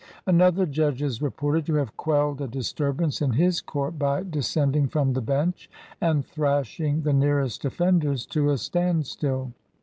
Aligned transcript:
Another 0.25 0.65
judge 0.65 1.03
is 1.03 1.21
reported 1.21 1.63
to 1.67 1.75
have 1.75 1.95
quelled 1.95 2.41
a 2.41 2.47
disturbance 2.47 3.21
in 3.21 3.33
his 3.33 3.61
court 3.61 3.99
by 3.99 4.23
descending 4.23 4.87
from 4.87 5.13
the 5.13 5.21
bench 5.21 5.69
and 6.01 6.25
thrashing 6.25 7.03
the 7.03 7.13
nearest 7.13 7.63
offenders 7.65 8.25
to 8.25 8.49
a 8.49 8.57
standstill. 8.57 9.51